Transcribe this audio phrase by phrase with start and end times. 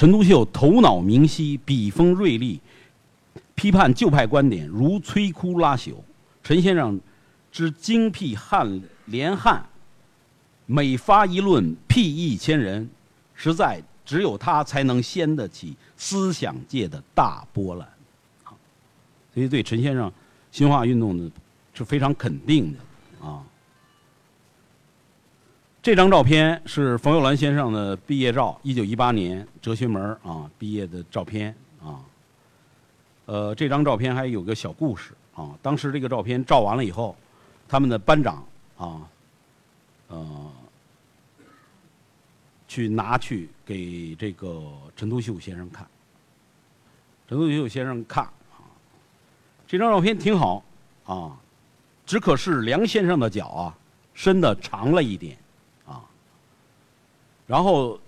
[0.00, 2.58] 陈独秀头脑明晰，笔锋锐利，
[3.54, 5.92] 批判旧派观点如摧枯拉朽。
[6.42, 6.98] 陈先生
[7.52, 9.62] 之精辟汉连汉，
[10.64, 12.88] 每发一论，辟一千人，
[13.34, 17.86] 实在只有他才能掀得起思想界的大波澜。
[19.34, 20.10] 所以对陈先生
[20.50, 21.30] 新文化运动呢
[21.74, 23.44] 是非常肯定的啊。
[25.82, 32.04] 这张照片是冯友兰先生的毕业照，一九一八年哲学门啊毕业的照片啊。
[33.24, 35.56] 呃，这张照片还有个小故事啊。
[35.62, 37.16] 当时这个照片照完了以后，
[37.66, 38.44] 他们的班长
[38.76, 39.08] 啊，
[40.08, 40.52] 呃，
[42.68, 44.62] 去拿去给这个
[44.94, 45.88] 陈独秀先生看。
[47.26, 48.68] 陈独秀先生看啊，
[49.66, 50.62] 这张照片挺好
[51.06, 51.34] 啊，
[52.04, 53.74] 只可是梁先生的脚啊
[54.12, 55.38] 伸的长了一点。
[57.50, 57.98] 然后，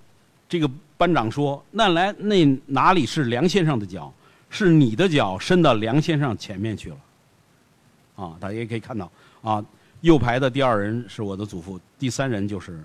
[0.49, 4.15] 这个班长说：“那来，那哪里是梁先生的脚？
[4.49, 6.97] 是你的脚伸到梁先生前面去了。”
[8.15, 9.11] 啊，大家也可以看到，
[9.43, 9.65] 啊，
[10.03, 12.85] 右排的第二人是我的祖父，第三人就是，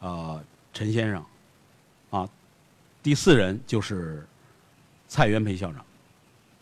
[0.00, 1.24] 呃，陈先生，
[2.10, 2.28] 啊，
[3.00, 4.26] 第四人就是
[5.06, 5.84] 蔡元培校长，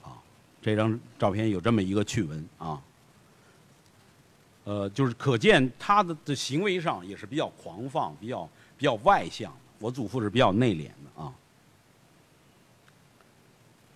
[0.03, 0.13] 啊，
[0.61, 2.83] 这张照片有这么一个趣闻啊，
[4.65, 8.47] 呃，就是可见他的的行为上也是比较狂放，比较。
[8.77, 11.33] 比较外向，我祖父是比较内敛的啊。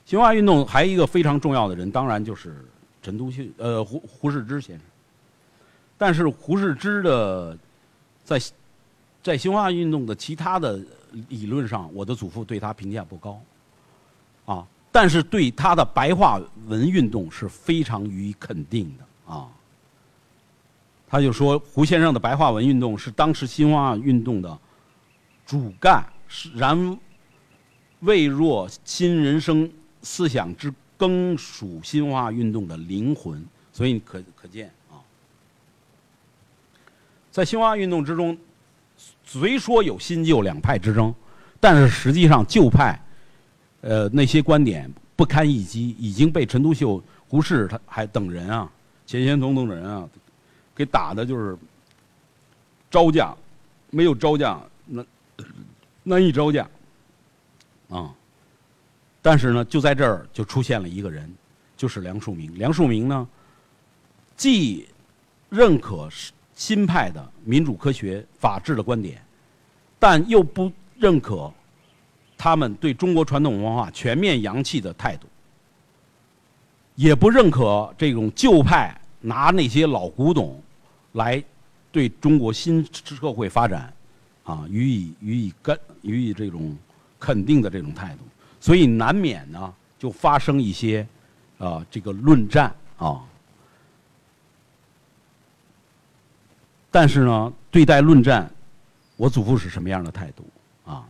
[0.07, 2.65] 新文化运动还有一个非常重要的人，当然就是
[3.03, 4.85] 陈独秀，呃，胡胡适之先生。
[5.99, 7.57] 但是胡适之的
[8.25, 8.41] 在
[9.23, 10.81] 在新文化运动的其他的
[11.29, 13.41] 理论上，我的祖父对他评价不高
[14.47, 14.67] 啊。
[14.91, 19.47] 但是对他的白话文运动是非常予以肯定的啊。
[21.07, 24.59] 他就说，胡先生的白话文运动是当时新文化运动的。
[25.51, 26.07] 主干
[26.55, 26.97] 然，
[28.03, 29.69] 未若新人生
[30.01, 35.03] 思想之更属新文化运动的灵魂，所以可可见啊，
[37.33, 38.39] 在新文化运动之中，
[39.25, 41.13] 虽说有新旧两派之争，
[41.59, 42.97] 但是实际上旧派，
[43.81, 48.71] 呃那些观点不堪一击，已经被陈独秀、胡适他还等人啊，
[49.05, 50.09] 钱玄同等人啊，
[50.77, 51.59] 给打的就是
[52.89, 53.37] 招架，
[53.91, 54.63] 没有招架。
[56.03, 56.69] 难以招架，
[57.89, 58.15] 啊！
[59.23, 61.31] 但是呢，就在这儿就出现了一个人，
[61.77, 62.51] 就是梁漱溟。
[62.57, 63.29] 梁漱溟呢，
[64.35, 64.89] 既
[65.51, 66.09] 认可
[66.55, 69.23] 新派的民主科学、法治的观点，
[69.99, 71.53] 但又不认可
[72.39, 75.27] 他们对中国传统文化全面扬弃的态度，
[76.95, 80.63] 也不认可这种旧派拿那些老古董
[81.13, 81.43] 来
[81.93, 83.93] 对中国新社会发展。
[84.45, 86.77] 啊，予以予以跟予以这种
[87.19, 88.21] 肯定的这种态度，
[88.61, 91.07] 所以难免呢就发生一些
[91.59, 93.23] 啊这个论战啊。
[96.91, 98.51] 但是呢，对待论战，
[99.17, 100.45] 我祖父是什么样的态度
[100.85, 101.07] 啊？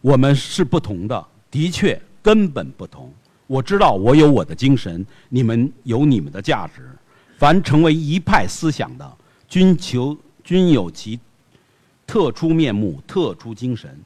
[0.00, 3.12] 我们是不同的，的确根本不同。
[3.46, 6.88] 我知道我有我的精神，你们有你们的价值。
[7.36, 9.16] 凡成为一派思想的，
[9.48, 10.16] 均求。
[10.44, 11.18] 均有其
[12.06, 13.98] 特殊面目、特殊精神，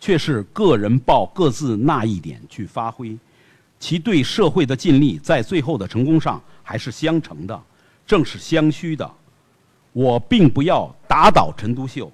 [0.00, 3.16] 却是个人抱各自那一点去发挥，
[3.78, 7.62] 其对社会的尽力，在最后的成功上还是相成的，
[8.04, 9.08] 正是相虚的。
[9.92, 12.12] 我并不要打倒陈独秀、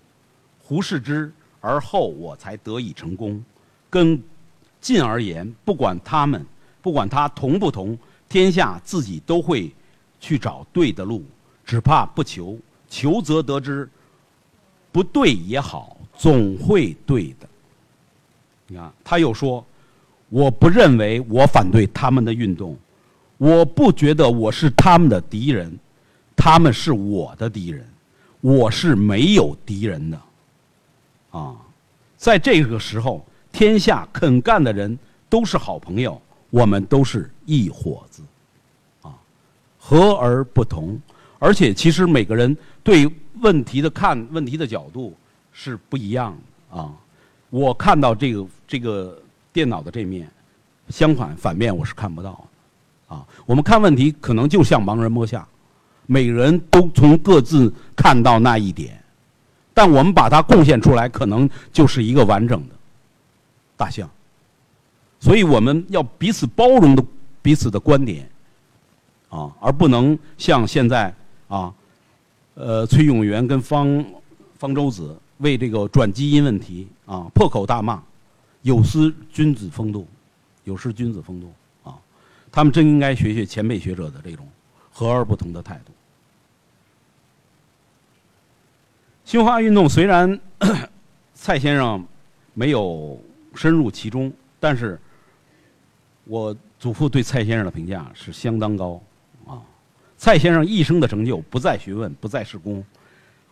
[0.60, 3.42] 胡适之，而后我才得以成功。
[3.88, 4.22] 跟
[4.80, 6.44] 进而言，不管他们，
[6.80, 9.72] 不管他同不同，天下自己都会
[10.20, 11.24] 去找对的路，
[11.64, 12.58] 只怕不求。
[12.92, 13.88] 求则得之，
[14.92, 17.48] 不对也好，总会对的。
[18.66, 19.64] 你看，他又说
[20.28, 22.76] ：“我不认为我反对他们的运动，
[23.38, 25.74] 我不觉得我是他们的敌人，
[26.36, 27.88] 他们是我的敌人，
[28.42, 30.20] 我是没有敌人的。”
[31.32, 31.56] 啊，
[32.18, 34.98] 在这个时候，天下肯干的人
[35.30, 36.20] 都是好朋友，
[36.50, 38.22] 我们都是一伙子，
[39.00, 39.14] 啊，
[39.78, 41.00] 和而不同。
[41.38, 43.08] 而且，其实每个人对
[43.40, 45.16] 问题的看问题的角度
[45.52, 46.36] 是不一样
[46.70, 46.92] 的啊。
[47.50, 49.20] 我看到这个这个
[49.52, 50.30] 电脑的这面，
[50.88, 52.44] 相反反面我是看不到
[53.08, 53.24] 啊。
[53.46, 55.46] 我们看问题可能就像盲人摸象，
[56.06, 59.02] 每人都从各自看到那一点，
[59.74, 62.74] 但我们把它贡献出来，可能就是一个完整的
[63.76, 64.10] 大象。
[65.20, 67.04] 所以我们要彼此包容的
[67.42, 68.28] 彼此的观点
[69.28, 71.14] 啊，而不能像现在。
[71.48, 71.70] 啊，
[72.54, 74.04] 呃，崔永元跟方
[74.58, 78.02] 方舟子为这个转基因问题啊破口大骂，
[78.60, 80.06] 有失君子风度，
[80.64, 81.50] 有失君子风度
[81.82, 81.98] 啊！
[82.50, 84.46] 他们真应该学学前辈学者的这种
[84.90, 85.92] 和而不同的态度。
[89.24, 90.38] 新文化运动虽然
[91.34, 92.04] 蔡先生
[92.52, 93.18] 没有
[93.54, 95.00] 深入其中，但是
[96.24, 99.00] 我祖父对蔡先生的评价是相当高！
[100.22, 102.84] 蔡先生一生的成就不在学问，不在事功。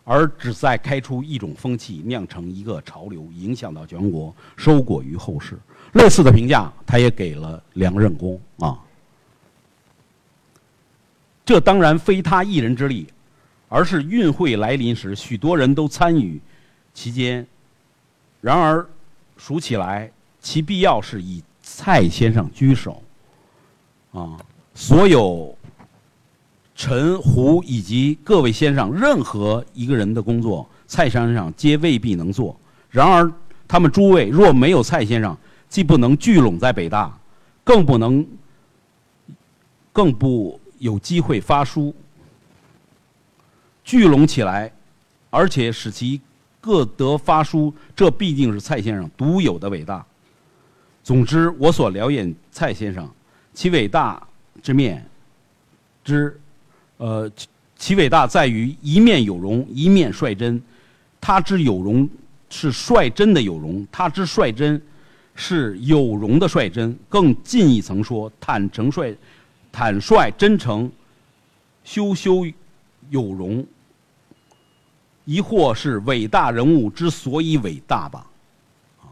[0.05, 5.59] 而只在开出一种风气，酿成一个潮流，影响到全国，收果于后世。
[5.95, 8.79] 类似的评价，他也给了梁任公啊。
[11.43, 13.05] 这当然非他一人之力，
[13.67, 16.39] 而是运会来临时，许多人都参与
[16.93, 17.45] 其间。
[18.39, 18.87] 然而，
[19.35, 20.09] 数起来，
[20.39, 23.03] 其必要是以蔡先生居首
[24.13, 24.37] 啊。
[24.73, 25.53] 所有。
[26.81, 32.59] 陈胡以及各位先生，任何一个人的工作，蔡先生皆未必能做。
[32.89, 33.31] 然而，
[33.67, 35.37] 他们诸位若没有蔡先生，
[35.69, 37.15] 既不能聚拢在北大，
[37.63, 38.25] 更不能，
[39.93, 41.93] 更不有机会发书。
[43.83, 44.73] 聚拢起来，
[45.29, 46.19] 而且使其
[46.59, 50.03] 各得发书，这必定是蔡先生独有的伟大。
[51.03, 53.07] 总之，我所了解蔡先生，
[53.53, 54.27] 其伟大
[54.63, 55.07] 之面
[56.03, 56.40] 之。
[57.01, 60.61] 呃，其其伟大在于一面有容，一面率真。
[61.19, 62.07] 他之有容
[62.47, 64.79] 是率真的有容，他之率真
[65.33, 66.95] 是有容的率真。
[67.09, 69.17] 更进一层说，坦诚率、
[69.71, 70.91] 坦率真诚、
[71.83, 72.45] 修修
[73.09, 73.65] 有容，
[75.25, 78.27] 亦或是伟大人物之所以伟大吧？
[79.01, 79.09] 啊，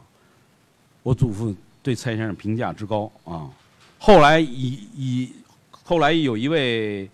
[1.02, 3.50] 我祖父对蔡先生评价之高啊。
[3.98, 5.34] 后来以以
[5.72, 7.10] 后来有一位。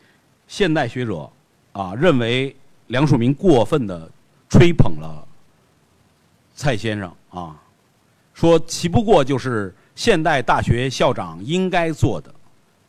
[0.48, 1.30] 现代学者
[1.74, 2.56] 啊，认为
[2.88, 4.10] 梁漱溟过分的
[4.50, 5.28] 吹捧了
[6.56, 7.60] 蔡先生啊，
[8.34, 12.34] 说其不过就是现代大学校长应该做的。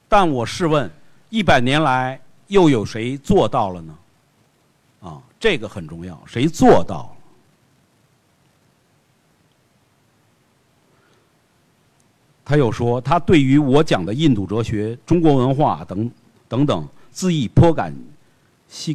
[0.08, 0.88] 但我试问，
[1.30, 3.98] 一百年来又有谁做到了呢？
[5.00, 7.10] 啊，这个很重要，谁做到了？
[12.44, 16.08] 他又说，他对于我讲的印度哲学、中国文化等
[16.48, 16.88] 等等。
[17.16, 17.94] 恣意颇感
[18.68, 18.94] 兴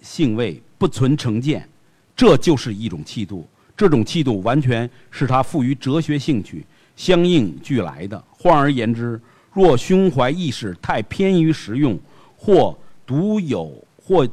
[0.00, 1.68] 兴味，不存成见，
[2.16, 3.46] 这就是一种气度。
[3.76, 6.64] 这种气度完全是他赋予哲学兴趣
[6.96, 8.24] 相应俱来的。
[8.30, 9.20] 换而言之，
[9.52, 12.00] 若胸怀意识太偏于实用，
[12.34, 12.74] 或
[13.06, 13.70] 独有
[14.02, 14.26] 或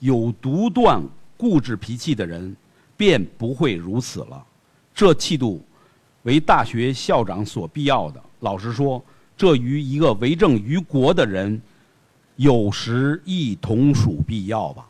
[0.00, 1.00] 有独断
[1.36, 2.56] 固执脾气的人，
[2.96, 4.44] 便不会如此了。
[4.92, 5.64] 这气度
[6.24, 8.20] 为大学校长所必要的。
[8.40, 9.00] 老实说，
[9.36, 11.62] 这与一个为政于国的人。
[12.38, 14.86] 有时亦同属必要吧，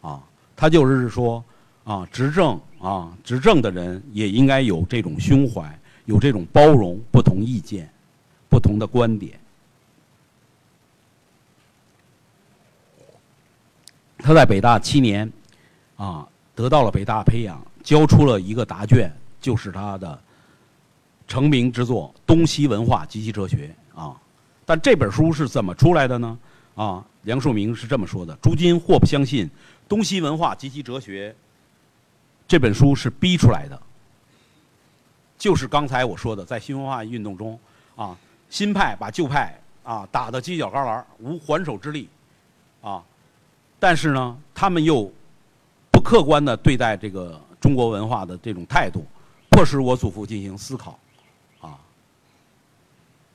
[0.00, 0.22] 啊，
[0.56, 1.44] 他就是说，
[1.84, 7.86] 啊，执政啊，执政的人也应该有这种胸怀，有这种包容不同意见、
[8.48, 9.38] 不同的观点。
[14.16, 15.30] 他在北大七年，
[15.96, 20.18] 啊，得到了北大培养，交出了一个答卷，就是他的
[21.28, 24.18] 成名之作《东西文化及其哲学》啊。
[24.64, 26.38] 但这本书是怎么出来的呢？
[26.76, 29.46] 啊，梁漱溟是这么说的：“诸君或不相信，
[29.88, 31.30] 《东西文化及其哲学》
[32.46, 33.82] 这本书是逼出来的，
[35.38, 37.58] 就是刚才我说的，在新文化运动中，
[37.96, 38.14] 啊，
[38.50, 42.10] 新派把旧派啊打得犄角旮旯，无还手之力，
[42.82, 43.02] 啊，
[43.78, 45.10] 但是呢，他们又
[45.90, 49.02] 不客观的对待这个中国文化的这种态度，
[49.48, 50.98] 迫使我祖父进行思考，
[51.58, 51.78] 啊，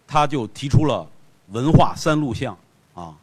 [0.06, 1.10] 他就提出了
[1.48, 2.56] 文化三路向，
[2.94, 3.18] 啊。”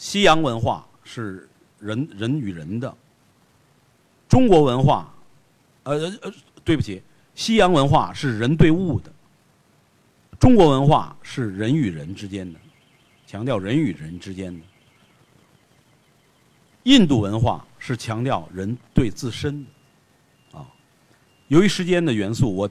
[0.00, 1.46] 西洋文化是
[1.78, 2.96] 人人与人的，
[4.30, 5.14] 中国文化，
[5.82, 5.92] 呃
[6.22, 6.32] 呃，
[6.64, 7.02] 对不起，
[7.34, 9.12] 西洋文化是人对物的，
[10.38, 12.58] 中国文化是人与人之间的，
[13.26, 14.60] 强调人与人之间的。
[16.84, 20.66] 印度文化是强调人对自身的，啊，
[21.48, 22.66] 由于时间的元素，我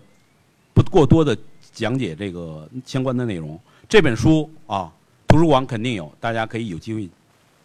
[0.74, 1.38] 不过多的
[1.71, 3.57] 讲解这个相关的内容。
[3.88, 4.91] 这本书啊，
[5.27, 7.07] 图书馆肯定有，大家可以有机会。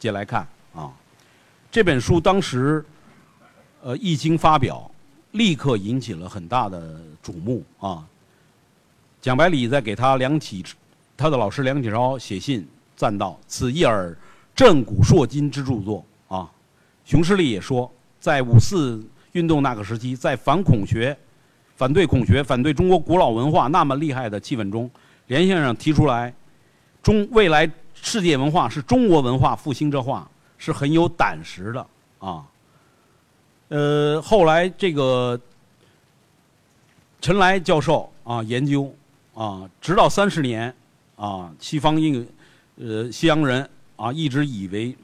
[0.05, 0.93] 接来看啊，
[1.71, 2.85] 这本书当时，
[3.81, 4.91] 呃，一经发表，
[5.31, 8.07] 立刻引起了很大的瞩目啊。
[9.23, 10.63] 蒋百里在给他梁启，
[11.17, 14.15] 他的老师梁启超写信赞道：“此一耳
[14.55, 16.51] 震古烁今之著作啊。”
[17.07, 21.17] 熊十力也说，在五四运动那个时期，在反孔学、
[21.77, 24.91] 反对孔学、反对中国古老文化那么厉害的气氛中，
[25.29, 26.35] 连先生提出来，
[27.03, 27.71] 中未来。
[28.05, 31.87] 世界文化是中国文化复兴这话，是很有胆识的
[32.19, 32.45] 啊。
[33.69, 35.41] 呃，后来这个
[37.23, 38.95] 陈来教授啊研究
[39.33, 40.73] 啊，直到三十年
[41.17, 42.29] 啊，西方英
[42.77, 44.95] 呃西洋人啊一直以为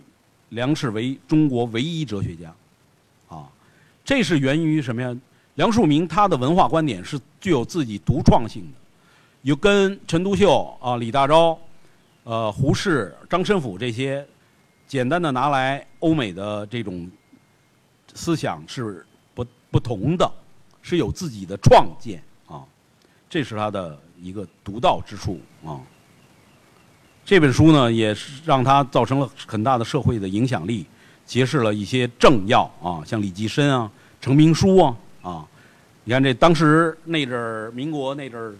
[0.50, 2.54] 梁氏为中国唯一哲学家
[3.30, 3.48] 啊，
[4.04, 5.16] 这是源于什么呀？
[5.54, 8.78] 梁漱溟他的文化观点是具有自己独创性的，
[9.42, 11.56] 有跟陈独秀啊、李大钊、
[12.24, 14.26] 呃胡适、张申府这些
[14.86, 17.10] 简单的拿来欧美的这种
[18.14, 20.30] 思想是不不同的，
[20.82, 22.64] 是有自己的创建啊，
[23.28, 25.80] 这是他的一个独到之处啊。
[27.24, 30.86] 这本书呢，也是让他造成了很大的社会的影响力，
[31.24, 34.96] 揭示了一些政要啊，像李济深啊、程明书啊。
[35.22, 35.46] 啊，
[36.04, 38.54] 你看这当时那阵儿，民国那阵儿，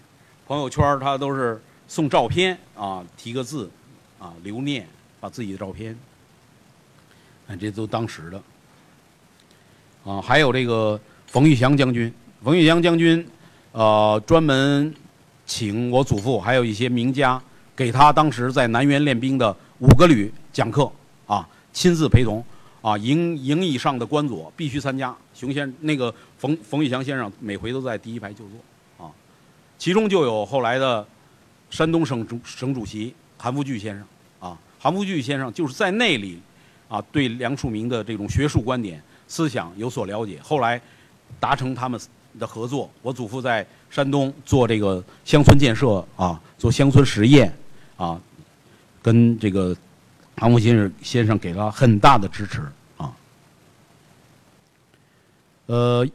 [0.47, 3.69] 朋友圈他都是送照片啊，提个字，
[4.21, 4.87] 啊，留念，
[5.19, 5.99] 把自己的照片，
[7.49, 8.41] 看这都当时的。
[10.05, 13.27] 啊，还有这个冯玉祥将军，冯玉祥将军，
[13.73, 14.95] 呃，专门
[15.45, 17.43] 请我祖父还有一些名家
[17.75, 20.89] 给他当时在南园练兵的五个旅讲课，
[21.27, 22.45] 啊，亲自陪同。
[22.83, 25.15] 啊，营营以上的官佐必须参加。
[25.35, 29.11] 熊先那个冯冯玉祥先生每回都在第一排就坐，啊，
[29.77, 31.07] 其中就有后来的
[31.71, 34.05] 山东省主省主席韩复榘先生，
[34.41, 36.41] 啊，韩复榘先生就是在那里，
[36.89, 40.81] 啊，对梁漱溟的这种学术观点、思想有所了解，后来
[41.39, 41.99] 达成他们
[42.39, 42.91] 的合作。
[43.01, 47.53] 我祖父在山东做这个乡村建设，啊，做乡村实验，
[47.97, 48.21] 啊，
[49.01, 49.77] 跟这个。
[50.37, 52.63] 韩复先生先生给了很大的支持
[52.97, 53.15] 啊。
[55.67, 56.07] 呃，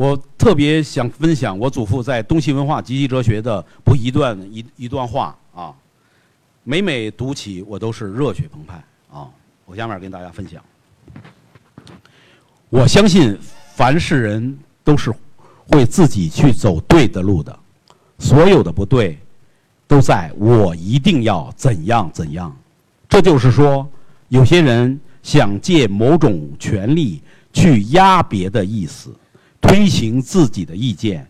[0.00, 5.74] 我特别想分享我祖父在《东西文化及其哲学》的不一段一一段话啊，
[6.64, 9.28] 每每读起我都是热血澎湃啊。
[9.66, 10.64] 我下面跟大家分享。
[12.70, 13.38] 我相信
[13.74, 15.12] 凡是人都是
[15.66, 17.54] 会自己去走对的路的，
[18.18, 19.18] 所有的不对
[19.86, 22.56] 都在我一定要怎样怎样。
[23.06, 23.86] 这就是说，
[24.30, 29.14] 有些人想借某种权利去压别的意思，
[29.60, 31.26] 推行自己的意见，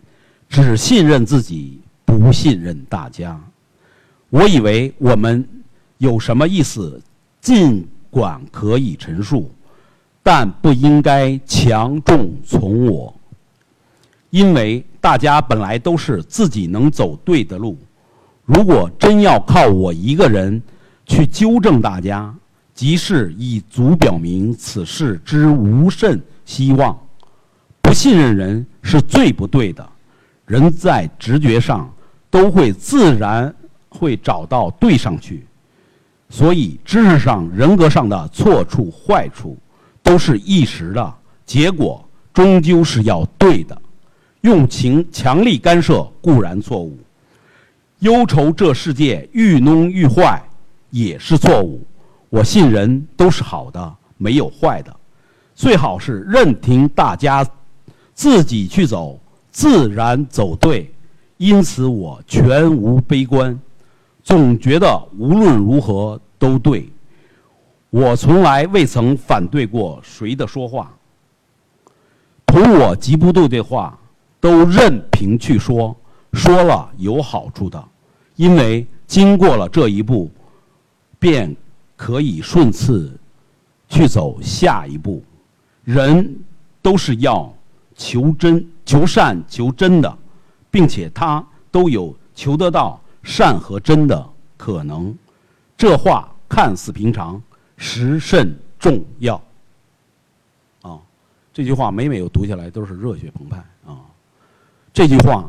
[0.49, 3.39] 只信任自己，不信任大家。
[4.29, 5.47] 我以为我们
[5.97, 7.01] 有什么意思，
[7.41, 9.51] 尽管可以陈述，
[10.23, 13.13] 但不应该强重从我，
[14.29, 17.77] 因为大家本来都是自己能走对的路。
[18.45, 20.61] 如果真要靠我一个人，
[21.05, 22.33] 去纠正大家，
[22.73, 26.97] 即是以足表明此事之无甚希望。
[27.91, 29.85] 不信任人是最不对的，
[30.45, 31.93] 人在直觉上
[32.29, 33.53] 都会自然
[33.89, 35.45] 会找到对上去。
[36.29, 39.57] 所以知识上、人格上的错处、坏处，
[40.01, 41.13] 都是一时的，
[41.45, 42.01] 结果
[42.33, 43.77] 终究是要对的。
[44.39, 46.97] 用情强力干涉固然错误，
[47.99, 50.41] 忧愁这世界愈弄愈坏。
[50.91, 51.85] 也是错误。
[52.29, 54.95] 我信人都是好的，没有坏的。
[55.55, 57.45] 最好是任凭大家
[58.13, 59.19] 自己去走，
[59.51, 60.93] 自然走对。
[61.37, 63.59] 因此我全无悲观，
[64.23, 66.87] 总觉得无论如何都对。
[67.89, 70.95] 我从来未曾反对过谁的说话，
[72.45, 73.97] 同我极不对的话，
[74.39, 75.95] 都任凭去说，
[76.33, 77.83] 说了有好处的，
[78.35, 80.29] 因为经过了这一步。
[81.19, 81.55] 便
[81.95, 83.15] 可以顺次
[83.87, 85.23] 去走下一步。
[85.83, 86.35] 人
[86.81, 87.53] 都是要
[88.01, 90.17] 求真、求善、求真的，
[90.71, 95.15] 并且他都有求得到善和真的可能。
[95.77, 97.39] 这话看似平常，
[97.77, 99.35] 实甚重要。
[100.81, 100.99] 啊，
[101.53, 104.01] 这句话每每我读下来都是热血澎湃啊。
[104.91, 105.47] 这句话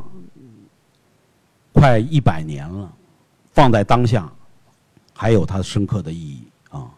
[1.73, 2.93] 快一百年了，
[3.53, 4.31] 放在当下。
[5.15, 6.91] 还有它深刻的意义啊！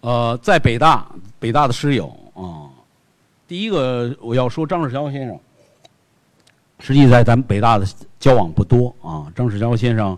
[0.00, 1.06] 呃，在北大，
[1.44, 2.72] 北大的师友啊，
[3.46, 5.38] 第一个我要说张世桥先生。
[6.78, 7.86] 实际在咱们北大的
[8.18, 10.16] 交往不多啊，张世桥先生，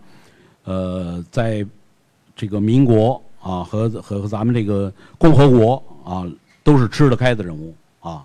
[0.63, 1.67] 呃，在
[2.37, 6.25] 这个民国啊和和和咱们这个共和国啊，
[6.63, 8.25] 都是吃得开的人物啊，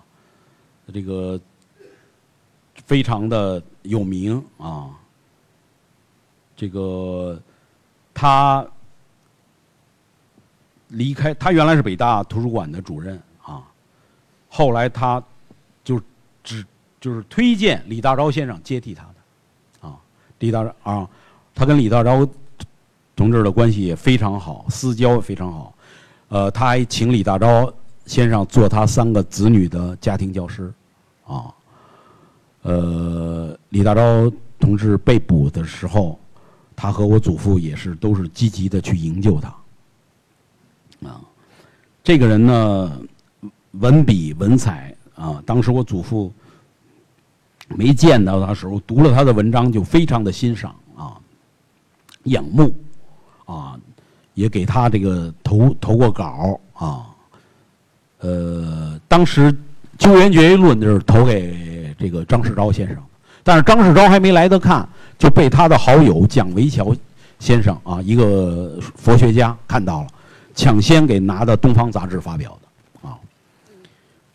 [0.94, 1.40] 这个
[2.86, 4.90] 非常的有名啊。
[6.54, 7.36] 这个
[8.14, 8.64] 他
[10.92, 13.62] 离开，他原来是北大图书馆的主任啊，
[14.48, 15.22] 后来他
[15.82, 16.00] 就
[16.44, 16.64] 只
[17.00, 19.96] 就是推荐李大钊先生接替他的啊，
[20.38, 21.08] 李大钊啊，
[21.54, 22.28] 他跟李大钊
[23.16, 25.74] 同志的关系也非常好，私交非常好，
[26.28, 27.72] 呃，他还请李大钊
[28.06, 30.72] 先生做他三个子女的家庭教师，
[31.26, 31.52] 啊，
[32.62, 36.18] 呃，李大钊同志被捕的时候，
[36.76, 39.54] 他和我祖父也是都是积极的去营救他，
[41.04, 41.20] 啊，
[42.02, 43.00] 这个人呢，
[43.72, 46.32] 文笔文采啊，当时我祖父
[47.68, 51.16] 没见到他的时候，读了他的文章就非常的欣赏啊，
[52.24, 52.74] 仰慕，
[53.44, 53.78] 啊。
[54.34, 57.04] 也给他这个投投过稿啊，
[58.20, 59.52] 呃，当时
[59.98, 62.96] 《救援决议论》就是投给这个张世钊先生，
[63.42, 66.96] 但是张世钊还没来得看，就被他的好友蒋维桥
[67.40, 70.08] 先生啊，一个佛学家看到了，
[70.54, 73.18] 抢先给拿到《东方》杂志发表的啊。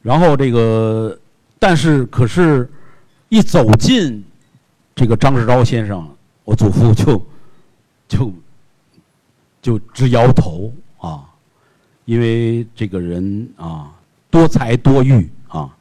[0.02, 1.18] 然后这个，
[1.60, 2.70] 但是可是，
[3.30, 4.24] 一走近
[4.96, 6.08] 这个张世钊先生，
[6.44, 7.26] 我祖父就
[8.08, 8.34] 就。
[9.60, 11.26] 就直摇头啊，
[12.06, 13.92] 因为这个人啊
[14.30, 15.76] 多才多艺啊，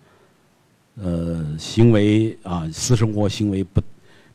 [0.97, 3.81] 呃，行为啊私生活行为不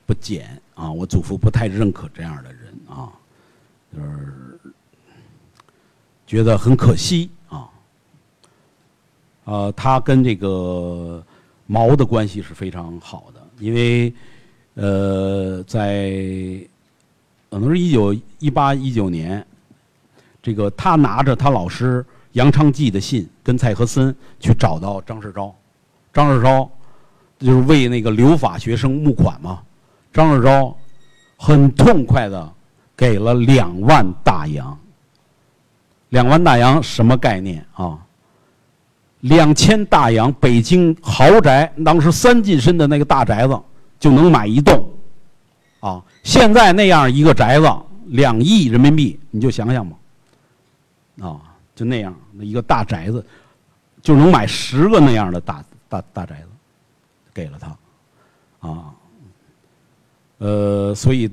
[0.05, 3.11] 不检啊，我祖父不太认可这样的人啊，
[3.93, 4.59] 就是
[6.31, 7.67] 觉得很可惜啊。
[9.43, 11.21] 呃，他跟这个
[11.65, 14.13] 毛的关系是非常好的，因为
[14.75, 16.65] 呃在。
[17.49, 19.45] 可能是一九一八一九年，
[20.41, 25.53] 这个他拿着他老师杨昌济的信，跟蔡和森去找到张世钊，
[26.13, 26.69] 张世钊
[27.39, 29.61] 就是为那个留法学生募款嘛。
[30.13, 30.73] 张世钊
[31.35, 32.53] 很痛快的
[32.95, 34.79] 给了两万大洋。
[36.11, 37.99] 两万大洋什么概念啊？
[39.21, 43.59] 两千大洋，北京豪宅，当时三进深的那个大宅子
[43.99, 44.89] 就能买一栋。
[45.79, 47.71] 啊，现在那样一个宅子，
[48.07, 49.97] 两亿人民币，你就想想吧。
[51.21, 51.41] 啊，
[51.75, 53.25] 就那样那一个大宅子，
[54.01, 56.47] 就能买十个那样的大大大宅子，
[57.33, 58.93] 给了他，啊，
[60.39, 61.31] 呃，所以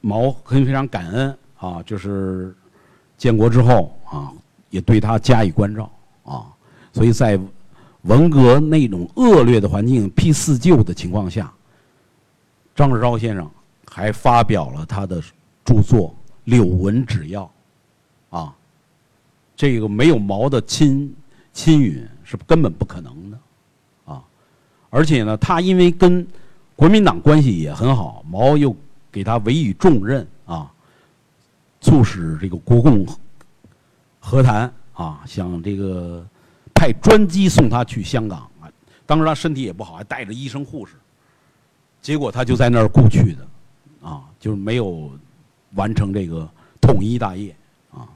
[0.00, 2.54] 毛很非常感恩啊，就是
[3.16, 4.32] 建国之后啊，
[4.70, 5.90] 也对他加以关照
[6.24, 6.46] 啊，
[6.92, 7.38] 所以在
[8.02, 11.52] 文革那种恶劣的环境批四旧的情况下，
[12.74, 13.48] 张世钊先生。
[13.88, 15.22] 还发表了他的
[15.64, 16.10] 著作
[16.44, 17.50] 《柳文指要》，
[18.36, 18.54] 啊，
[19.56, 21.10] 这个没有毛的亲
[21.54, 23.38] 亲允是根本不可能的，
[24.04, 24.22] 啊，
[24.90, 26.26] 而且呢，他因为跟
[26.74, 28.76] 国民党关系也很好，毛又
[29.10, 30.70] 给他委以重任啊，
[31.80, 33.06] 促使这个国共
[34.26, 36.26] 和谈啊，想这个
[36.74, 38.66] 派专机送他去香港啊，
[39.06, 40.94] 当时他身体也不好，还带着医生护士，
[42.02, 43.46] 结果他就在那儿故去的。
[44.02, 45.12] 啊，就是没有
[45.74, 46.48] 完成这个
[46.80, 47.54] 统一大业
[47.92, 48.08] 啊。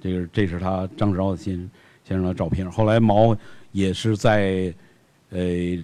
[0.00, 1.70] 这个这是他张世钊先
[2.02, 2.70] 先生的照片。
[2.70, 3.36] 后来毛
[3.70, 4.74] 也是在
[5.28, 5.38] 呃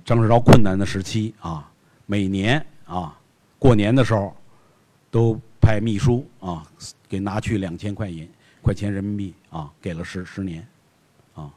[0.07, 1.70] 张世钊困难的时期啊，
[2.07, 3.14] 每年啊
[3.59, 4.35] 过年的时候
[5.11, 6.64] 都派秘书啊
[7.09, 8.29] 给拿去两千块银
[8.62, 10.64] 块钱人民币啊，给了十十年
[11.35, 11.50] 啊。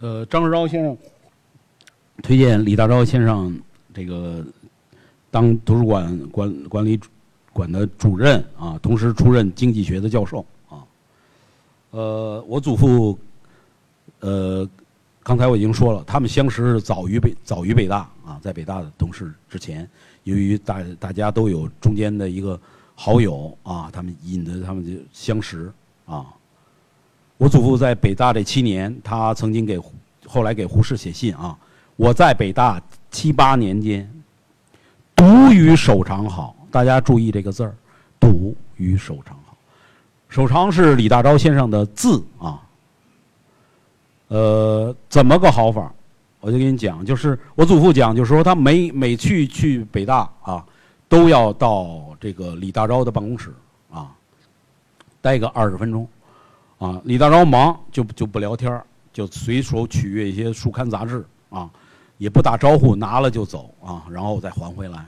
[0.00, 0.98] 呃，张世钊先生。
[2.24, 3.56] 推荐李大钊先生
[3.94, 4.44] 这个
[5.30, 6.98] 当图书馆管管理
[7.52, 10.82] 馆的主任啊，同时出任经济学的教授啊。
[11.90, 13.16] 呃，我祖父
[14.18, 14.68] 呃，
[15.22, 19.88] 刚才我已经说了，他们相识早于北早于北大啊，在北大的同事之前，
[20.28, 22.60] 由于大大家都有中间的一个
[22.94, 25.72] 好友啊，他们引得他们就相识
[26.04, 26.26] 啊。
[27.38, 29.80] 我祖父在北大这七年，他曾经给
[30.26, 31.58] 后来给胡适写信啊。
[31.96, 34.06] 我在北大七八年间，
[35.16, 36.54] 读与手长好。
[36.70, 37.74] 大家注意这个字儿，
[38.20, 39.56] 读与手长好。
[40.28, 42.62] 手长是李大钊先生的字啊。
[44.28, 45.90] 呃，怎么个好法？
[46.40, 50.64] 我就跟你讲，就是我祖父讲，就是说他每每去去北大啊，
[51.08, 53.54] 都要到这个李大钊的办公室
[53.90, 54.12] 啊，
[55.20, 56.06] 待个二十分钟
[56.78, 57.00] 啊。
[57.04, 61.70] 李大钊忙就就不聊天就随手取阅一些书刊杂志啊。
[62.18, 65.06] 也不打招呼，拿了就走啊，然后再还回来，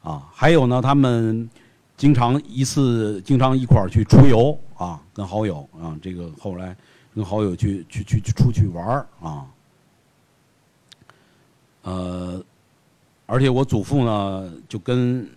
[0.00, 1.50] 啊，还有呢，他们
[1.96, 6.76] 经常一次经常一块儿去出游啊，跟好友啊，这个后来
[7.12, 9.44] 跟好友去去去去出去玩儿啊，
[11.82, 12.42] 呃，
[13.26, 15.28] 而且我祖父呢就跟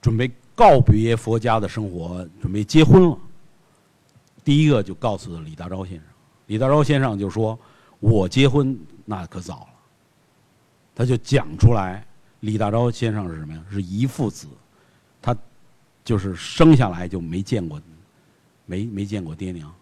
[0.00, 3.18] 准备告别佛家的生活，准备结婚了，
[4.44, 6.04] 第一个就告诉了李大钊先生，
[6.46, 7.58] 李大钊先生就说。
[8.00, 9.68] 我结婚那可早了，
[10.94, 12.06] 他就讲出来，
[12.38, 13.60] 李大钊先生是什么呀？
[13.72, 14.46] 是一父子，
[15.20, 15.36] 他
[16.04, 17.82] 就是生下来就没见过，
[18.66, 19.74] 没没见过爹娘，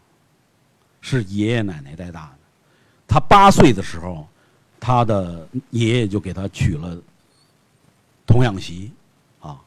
[1.02, 2.38] 是爷爷奶奶带大的。
[3.06, 4.26] 他八岁的时候，
[4.78, 6.96] 他的爷爷就给他娶了
[8.26, 8.92] 童养媳，
[9.40, 9.60] 啊，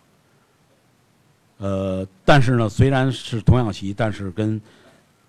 [1.57, 4.61] 呃，但是呢，虽然是童养媳，但是跟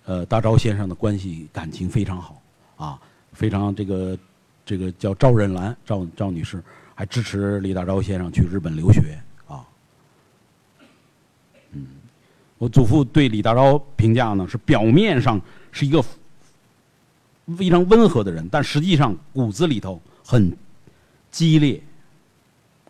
[0.04, 2.42] 呃大钊先生的关系感情非常好，
[2.76, 3.00] 啊，
[3.32, 4.18] 非常这个
[4.64, 6.62] 这个叫赵任兰赵赵女士
[6.94, 9.64] 还支持李大钊先生去日本留学，啊，
[11.72, 11.86] 嗯，
[12.58, 15.40] 我祖父对李大钊评价呢是表面上
[15.72, 16.04] 是一个。
[17.56, 20.56] 非常温和的人，但实际上骨子里头很
[21.30, 21.82] 激烈，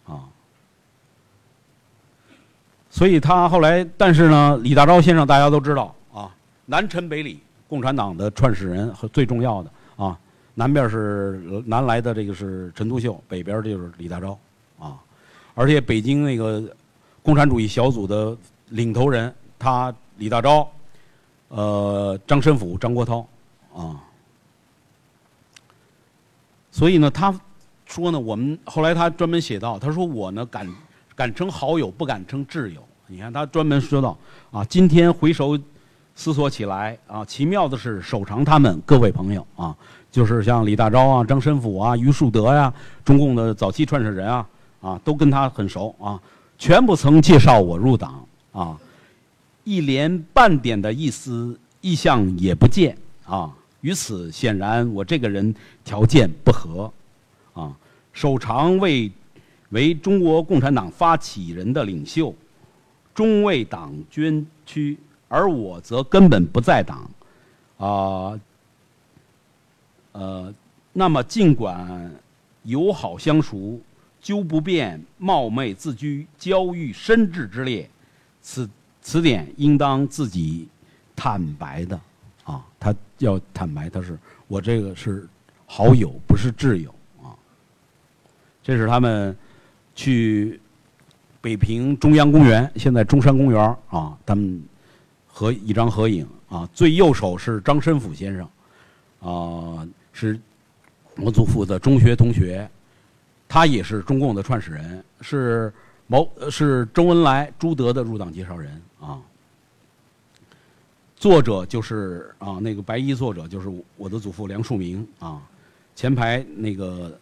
[0.07, 0.25] 啊，
[2.90, 6.35] 所以他后来，但是呢，李大钊先生大家都知道啊，
[6.66, 10.18] 南陈北李，共产党的创始人和最重要的啊，
[10.55, 14.37] 南边是南来的这个是陈独秀，北边就是李大钊
[14.79, 14.99] 啊，
[15.55, 16.62] 而且北京那个
[17.23, 18.37] 共产主义小组的
[18.68, 20.66] 领头人，他李大钊，
[21.49, 23.25] 呃，张申府、张国焘
[23.75, 24.01] 啊。
[26.81, 27.38] 所以呢，他
[27.85, 30.66] 说呢，我们后来他专门写到，他说我呢敢
[31.14, 32.83] 敢称好友，不敢称挚友。
[33.07, 34.16] 你看他专门说到
[34.51, 35.59] 啊，今天回首
[36.14, 39.77] 思索起来啊，奇妙的是，手长他们各位朋友啊，
[40.11, 42.73] 就是像李大钊啊、张申府啊、于树德呀，
[43.05, 44.49] 中共的早期创始人啊
[44.81, 46.19] 啊，都跟他很熟啊，
[46.57, 48.75] 全部曾介绍我入党啊，
[49.64, 53.55] 一连半点的意思意向也不见啊。
[53.81, 56.93] 于此显然，我这个人条件不合，
[57.55, 57.75] 啊，
[58.12, 59.11] 首长为
[59.71, 62.35] 为中国共产党发起人的领袖，
[63.14, 67.11] 中为党捐躯，而我则根本不在党，
[67.79, 68.38] 啊，
[70.12, 70.55] 呃，
[70.93, 72.12] 那么尽管
[72.64, 73.81] 友好相熟，
[74.21, 77.88] 究不便冒昧自居交遇深挚之列，
[78.43, 78.69] 此
[79.01, 80.69] 此点应当自己
[81.16, 81.99] 坦白的。
[82.51, 85.29] 啊，他要坦白，他是我这个是
[85.67, 87.31] 好友，不是挚友啊。
[88.61, 89.37] 这是他们
[89.95, 90.61] 去
[91.41, 94.61] 北平中央公园，现在中山公园啊，他们
[95.29, 96.69] 合一张合影啊。
[96.73, 98.49] 最右手是张申府先生，
[99.21, 100.39] 啊，是
[101.17, 102.69] 我祖父的中学同学，
[103.49, 105.73] 他也是中共的创始人，是
[106.09, 109.21] 毛是周恩来、朱德的入党介绍人啊。
[111.21, 115.43] 作者就是啊，那个白衣作者就是我的祖父梁漱溟啊，
[115.95, 117.15] 前排那个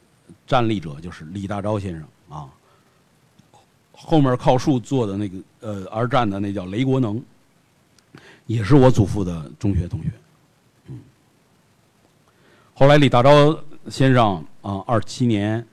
[0.47, 2.49] 站立者就是李大钊先生啊，
[3.91, 7.21] 后面靠树坐的那个呃而站的那叫雷国能，
[8.47, 10.13] 也是我祖父的中学同学，
[10.87, 11.01] 嗯，
[12.75, 13.59] 后来李大钊
[13.89, 15.67] 先生啊，二七年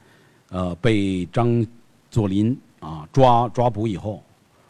[0.49, 1.63] 呃被张
[2.09, 4.23] 作霖啊抓抓捕以后，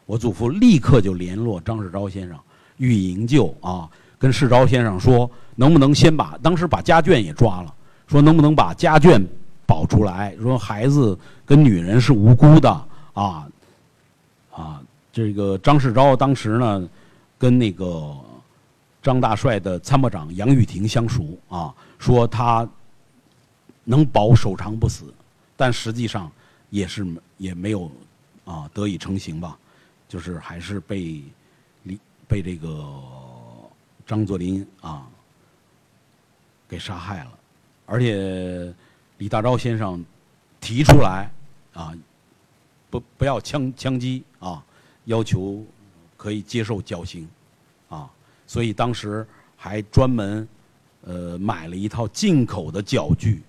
[0.05, 2.37] 我祖父立刻就联络张世钊先生。
[2.77, 7.73] 欲营救啊，跟世钊先生说，能不能先把当时把家眷也抓了，
[8.07, 9.23] 说能不能把家眷
[9.65, 10.35] 保出来？
[10.41, 12.69] 说孩子跟女人是无辜的
[13.13, 13.47] 啊
[14.51, 14.81] 啊！
[15.13, 16.89] 这个张世钊当时呢，
[17.37, 18.13] 跟那个
[19.01, 22.67] 张大帅的参谋长杨玉婷相熟啊，说他
[23.85, 25.13] 能保守长不死，
[25.55, 26.29] 但实际上
[26.69, 27.07] 也是
[27.37, 27.89] 也没有
[28.43, 29.57] 啊得以成行吧，
[30.09, 31.23] 就是还是被。
[32.27, 32.69] 被这个
[34.05, 35.07] 张作霖啊
[36.67, 37.31] 给杀害了，
[37.85, 38.73] 而且
[39.17, 40.03] 李大钊先生
[40.59, 41.31] 提出来
[41.73, 41.93] 啊，
[42.89, 44.63] 不不要枪枪击啊，
[45.05, 45.63] 要求
[46.17, 47.27] 可以接受绞刑
[47.89, 48.09] 啊，
[48.47, 50.47] 所以当时还专门
[51.03, 53.43] 呃买了一套进口的绞具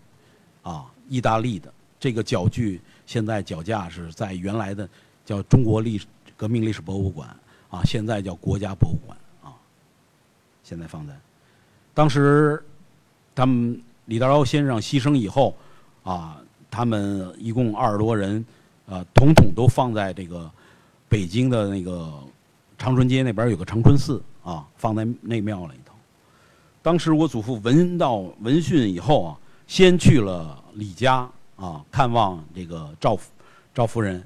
[0.62, 4.88] 啊，意大利的这个绞具现在脚架是在原来的
[5.24, 7.34] 叫中国历史革命历史博物馆。
[7.70, 9.52] 啊，现在叫国家博物馆啊。
[10.62, 11.14] 现在放在，
[11.94, 12.60] 当时
[13.36, 15.54] 他们李大钊先生牺牲以后，
[16.02, 18.44] 啊，他们一共二十多人，
[18.88, 20.50] 啊，统统都放在这个
[21.08, 22.12] 北京的那个
[22.76, 25.94] 长春街那边有个长春寺啊，放在那庙里头。
[26.82, 33.16] 当时我祖父闻到闻讯以后啊，先去了李家啊，看望这个赵
[33.72, 34.20] 赵夫人。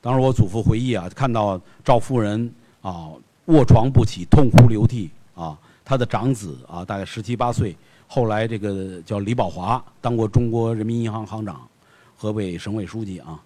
[0.00, 2.50] 当时我祖父回忆啊，看到赵夫人。
[2.82, 3.10] 啊，
[3.46, 5.56] 卧床不起，痛哭流涕啊！
[5.84, 11.60] 他的长子啊，大概十七八岁，后来这个叫李宝华，当过中国人民银行行长，
[12.16, 13.40] 河北省委书记啊，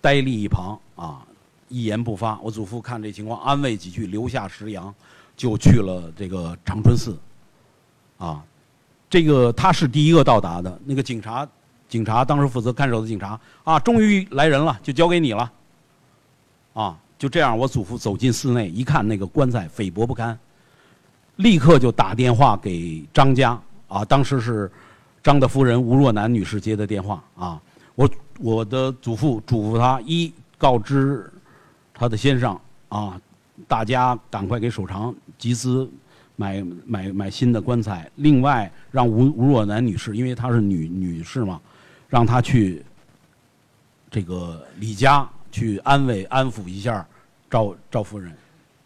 [0.00, 1.22] 呆立一旁啊，
[1.68, 2.38] 一言不发。
[2.40, 4.94] 我祖父看这情况，安慰几句，留下石羊，
[5.36, 7.18] 就去了这个长春寺。
[8.18, 8.42] 啊，
[9.08, 10.80] 这个他是第一个到达的。
[10.84, 11.48] 那个警察，
[11.88, 15.52] 警察当时负责看守的警察啊，终于来人了，就交给你了。
[16.74, 16.98] 啊。
[17.24, 20.38] 就这样，我祖父走进寺内，一看那个棺材菲薄不堪，
[21.36, 23.58] 立刻就打电话给张家
[23.88, 24.70] 啊，当时是
[25.22, 27.58] 张的夫人吴若楠女士接的电话啊。
[27.94, 31.32] 我我的祖父嘱咐他一告知
[31.94, 32.60] 他的先生
[32.90, 33.18] 啊，
[33.66, 35.90] 大家赶快给守常集资
[36.36, 38.06] 买买买新的棺材。
[38.16, 41.58] 另外让吴吴若楠女士，因为她是女女士嘛，
[42.06, 42.84] 让她去
[44.10, 47.06] 这个李家去安慰安抚一下
[47.54, 48.36] 赵赵夫人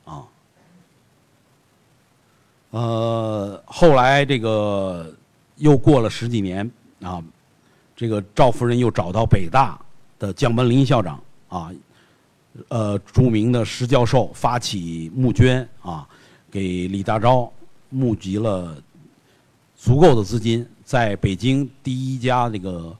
[0.04, 0.22] 啊。
[2.72, 5.10] 呃，后来这个
[5.56, 7.24] 又过了十几年啊。
[7.96, 9.76] 这个赵夫人又找到北大
[10.18, 11.72] 的姜文林校长啊，
[12.68, 16.06] 呃，著名的石教授发起募捐啊，
[16.48, 17.50] 给李大钊
[17.88, 18.80] 募集了
[19.74, 22.96] 足够的资金，在北京第一家这个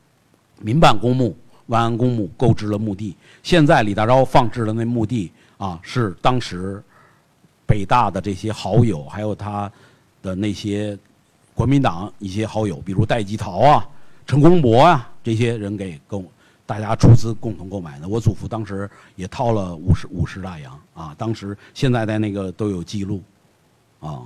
[0.59, 3.15] 民办公墓万安公墓购置了墓地。
[3.45, 6.83] 现在李大钊放置的那墓地啊，是当时
[7.67, 9.71] 北大的这些好友，还有他
[10.23, 10.99] 的那些
[11.55, 13.87] 国民党一些好友，比如戴季陶啊。
[14.27, 16.23] 陈公博啊，这些人给共
[16.67, 18.07] 大家出资共同购买的。
[18.07, 23.23] 我祖父当时也掏了五十五十大洋啊，当时现在在那个都有记录
[24.01, 24.25] 啊。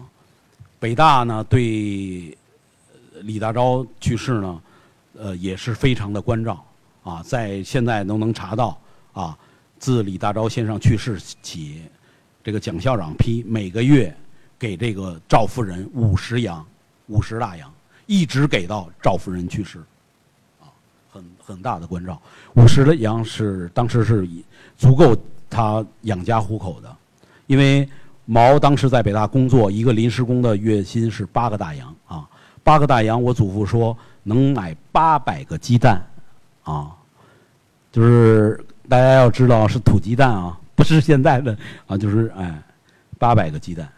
[0.80, 2.36] 北大呢对
[3.20, 4.60] 李大钊去世呢，
[5.16, 6.64] 呃也是非常的关照
[7.04, 8.76] 啊，在现在都能查到
[9.12, 9.38] 啊，
[9.82, 11.82] 自李大钊先生去世起，
[12.44, 14.16] 这个蒋校长批每个月
[14.56, 16.64] 给这个赵夫人五十洋，
[17.08, 17.68] 五十大洋，
[18.06, 19.80] 一直给到赵夫人去世。
[20.60, 20.70] 啊
[21.10, 22.22] 很很大的关照，
[22.54, 24.24] 五十的洋是当时是
[24.76, 25.16] 足够
[25.50, 26.96] 他养家糊口的，
[27.48, 27.86] 因为
[28.24, 31.92] 毛当时在北大工作，一个临时工的月薪是八个大洋。
[32.06, 32.30] 啊，
[32.62, 36.00] 八个大洋，我祖父说能买八百个鸡蛋，
[36.62, 36.92] 啊，
[37.90, 42.62] 就是大家要知道是土鸡蛋啊， 不是现在的啊，就是哎，
[43.18, 43.88] 八百个鸡蛋，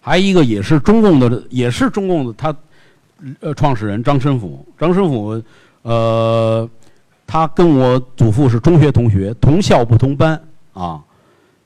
[0.00, 2.54] 还一个也是中共的，也是中共的他。
[3.40, 5.42] 呃，创始人张申府，张申府，
[5.82, 6.66] 呃，
[7.26, 11.04] 他跟我祖父是中学同学，同校不同班啊。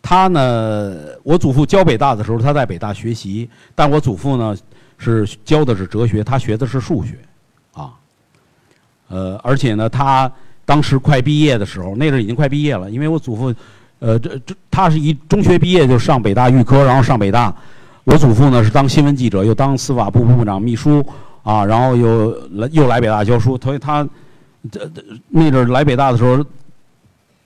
[0.03, 4.57] 他呢，我祖父教北大的时候，他在北大学习，但我祖父呢
[4.99, 7.21] 是教的是哲学，他学的是数学，
[7.73, 7.95] 啊，
[9.09, 10.31] 呃，而且呢，他
[10.65, 13.55] 当时快毕业的时候，那阵已经快毕业了，因为我祖父，
[13.99, 17.55] 呃，这这他是一中学毕业就上北大预科，然后上北大，
[18.05, 21.05] 我祖父呢是当新闻记者，又当司法部部长秘书。
[21.45, 24.03] 啊，然后又来又来北大教书，所以他
[24.73, 26.43] 这这那阵儿来北大的时候，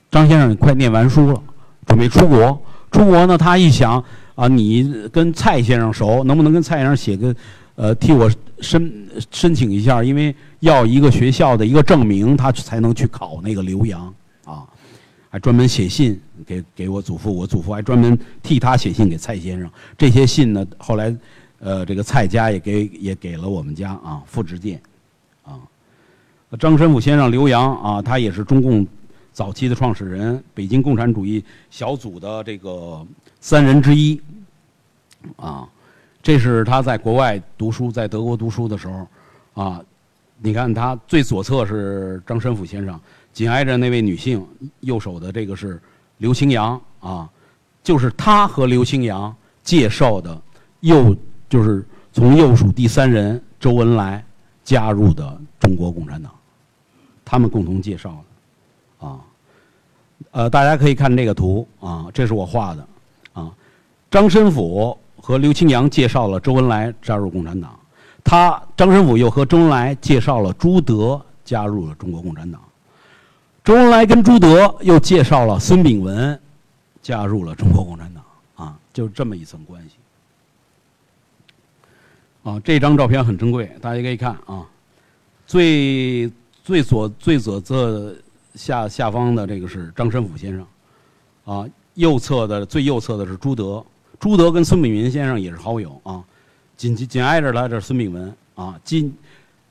[0.09, 1.43] 张先生快念完书了，
[1.85, 2.57] 准备出国。
[2.93, 4.01] 出国呢，他一想
[4.35, 7.35] 啊，你跟蔡先生熟，能不能跟蔡先生写个
[7.75, 8.89] 呃，替我申
[9.31, 10.01] 申请一下？
[10.01, 14.13] 因为要一个学校的一个证明，他才能去考那个留洋
[14.45, 14.65] 啊。
[15.29, 19.69] 还专门写信给给我祖父，我祖父还专门替他写信给蔡先生。
[19.97, 21.15] 这些信呢，后来。
[21.61, 24.81] 呃，这个蔡家也给也给了我们家啊，复制件，
[25.43, 25.59] 啊，
[26.57, 28.87] 张申府先生刘洋啊，他也是中共
[29.33, 33.05] 早期的创始人，北京共产主义小组的这个
[33.41, 34.21] 三人之一，
[35.35, 35.67] 啊，
[36.23, 39.05] 这是他在国外读书，在德国读书的时候，
[39.61, 39.83] 啊，
[40.41, 42.99] 你看他最左侧是张申府先生，
[43.31, 44.45] 紧挨着那位女性，
[44.81, 45.81] 右手的这个是
[46.17, 47.29] 刘清扬啊，
[47.83, 50.41] 就是他和刘清扬介绍的
[50.81, 51.15] 右。
[51.49, 54.23] 就是从右属第三人周恩来
[54.63, 56.31] 加入的中国共产党，
[57.25, 58.23] 他们共同介绍
[58.99, 59.19] 的，啊，
[60.29, 62.87] 呃，大家可以看这个图啊，这是我画的，
[63.33, 63.51] 啊，
[64.11, 67.78] 张申府和刘清扬介绍了周恩来加入共产党，
[68.29, 72.61] 他张申府又和周恩来介绍了朱德加入了中国共产党，
[73.63, 76.39] 周恩来跟朱德又介绍了孙炳文
[77.01, 78.23] 加入了中国共产党，
[78.67, 79.95] 啊，就这么一层关系。
[82.43, 84.63] 啊，这张照片很珍贵，大家可以看啊。
[85.47, 86.31] 最
[86.63, 88.15] 最左最左侧
[88.53, 90.67] 下下方的这个是张申府先生，
[91.45, 93.83] 啊，右侧的最右侧的是朱德，
[94.19, 96.23] 朱德跟孙炳文先生也是好友啊。
[96.79, 98.79] 紧紧紧挨着来这孙炳文啊。
[98.85, 99.13] 今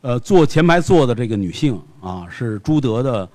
[0.03, 3.27] 呃坐前排坐的这个女性啊是朱德的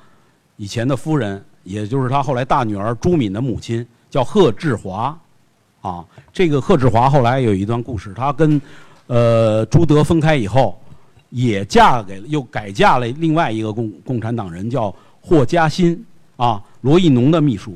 [0.58, 5.20] 以前的夫人，也就是他后来大女儿朱敏的母亲，叫贺志华
[5.82, 6.06] 啊。
[6.32, 8.62] 这个贺志华后来有一段故事，他跟
[9.08, 10.80] 呃，朱德分开以后，
[11.32, 16.06] 也嫁给，又改嫁了另外一个共共产党人，叫霍嘉欣
[16.36, 17.76] 啊，罗亦农的秘书。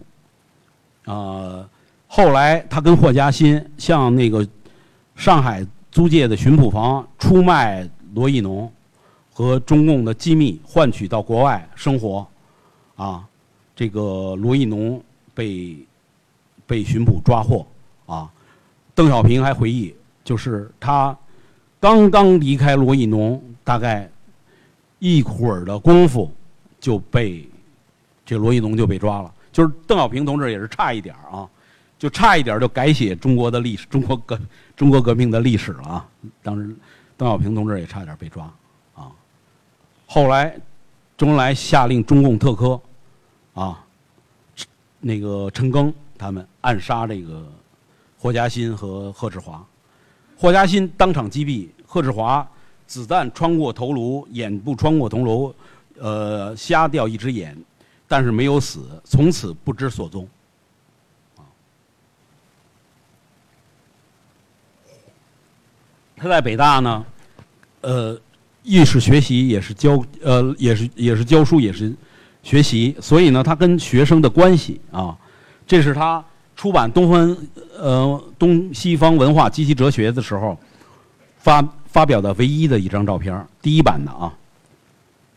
[1.05, 1.67] 啊，
[2.05, 4.47] 后来他跟霍嘉欣向那个
[5.15, 5.65] 上海
[5.97, 7.83] 租界的巡捕房出卖
[8.13, 8.71] 罗亦农
[9.33, 12.27] 和中共的机密，换取到国外生活，
[12.95, 13.27] 啊，
[13.75, 15.01] 这个罗亦农
[15.33, 15.75] 被
[16.67, 17.65] 被巡捕抓获
[18.05, 18.31] 啊。
[18.93, 19.91] 邓小平还回忆，
[20.23, 21.17] 就是他
[21.79, 24.07] 刚刚离开罗亦农，大概
[24.99, 26.31] 一会儿的功夫
[26.79, 27.49] 就被
[28.23, 29.33] 这罗亦农就被抓了。
[29.51, 31.49] 就是邓小平同志也是差一点啊，
[31.97, 34.39] 就差一点就改写中国的历史，中国革
[34.75, 36.07] 中国革命的历史了啊。
[36.43, 36.75] 当时
[37.15, 38.43] 邓小平同志也差点被抓
[38.93, 39.11] 啊。
[40.05, 40.55] 后来
[41.17, 42.79] 周恩来下令中共特科
[43.53, 43.83] 啊，
[44.99, 47.51] 那个陈赓他们暗杀这个
[48.17, 49.65] 霍家新和贺志华，
[50.37, 52.47] 霍家新当场击毙，贺志华
[52.85, 55.55] 子弹穿过头颅，眼部穿过头颅，
[55.99, 57.57] 呃，瞎掉一只眼。
[58.07, 60.25] 但是没有死，从此不知所踪。
[66.19, 67.05] 他在北大呢，
[67.81, 68.19] 呃，
[68.63, 71.93] 亦是学习，也是教，呃，也是也是教书，也是
[72.41, 72.95] 学习。
[72.99, 75.15] 所以呢，他跟学生的关系啊，
[75.67, 76.23] 这是他
[76.55, 77.37] 出版《东方
[77.77, 80.57] 呃东西方文化及其哲学》的时候
[81.37, 84.33] 发发表的唯一的一张照片，第一版的啊。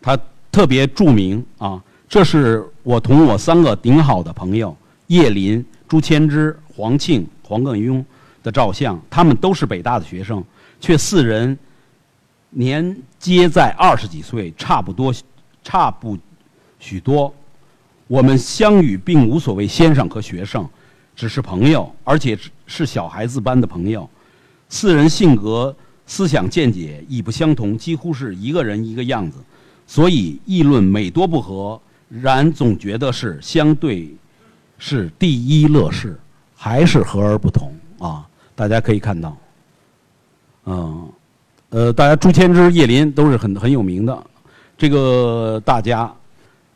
[0.01, 0.19] 他
[0.51, 1.83] 特别著名啊。
[2.09, 8.03] 这是我同我三个顶好的朋友叶林、朱谦之、黄庆、黄更庸
[8.43, 10.43] 的照相，他们都是北大的学生，
[10.81, 11.57] 却四人
[12.49, 15.15] 年皆在二十几岁，差不多，
[15.63, 16.19] 差不
[16.79, 17.33] 许多。
[18.09, 20.69] 我们相遇并无所谓先生和学生，
[21.15, 24.09] 只是朋友，而且是小孩子般的朋友。
[24.69, 25.75] 四人性格、
[26.07, 29.39] 思想见解亦不相同，几乎是一个人一个样子，
[29.87, 31.81] 所以议论每多不合。
[32.09, 34.13] 然总觉得是相对
[34.77, 36.19] 是第一乐事，
[36.57, 38.27] 还是和而不同啊？
[38.57, 39.37] 大家可以看到，
[40.71, 41.09] 嗯，
[41.71, 44.17] 呃，大家朱谦之、叶林都是很很有名的
[44.79, 46.13] 这个大家。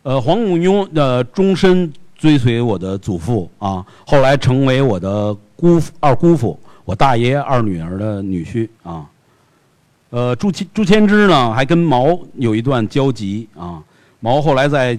[0.02, 9.06] 呃，黄永庸的终身追随我的祖父啊，后来成为我的姑父、二姑父，我大爷二女儿的女婿啊。
[10.10, 13.80] 呃，朱谦朱谦之呢，还跟毛有一段交集啊。
[14.18, 14.98] 毛后来在。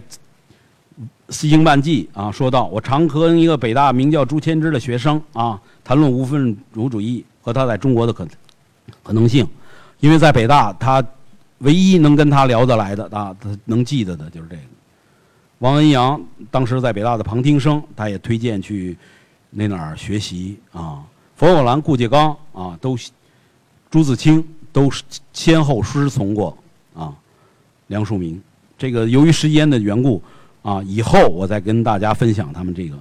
[1.29, 8.27] 西行半记啊，说到我常和一个北大名叫朱谦之的学生啊谈论无分主主义和他在中国的可
[9.04, 9.48] 可能性，
[10.00, 11.04] 因为在北大他
[11.60, 14.62] 唯一能跟他聊得来的啊，他能记得的就是这个。
[15.60, 16.21] 王恩阳
[16.52, 18.98] 当时在北大的旁听生，他也推荐去
[19.50, 21.04] 那哪儿学习啊。
[21.36, 22.98] 冯友兰、顾颉刚啊，都
[23.89, 24.89] 朱自清都
[25.34, 26.58] 先后师从过
[26.93, 27.13] 啊。
[27.88, 28.39] 梁漱溟，
[28.78, 30.21] 这个由于时间的缘故。
[30.65, 32.98] 啊，以后我再跟大家分享他们这个，